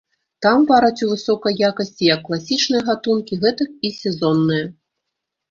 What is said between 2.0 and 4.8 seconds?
як класічныя гатункі, гэтак і сезонныя.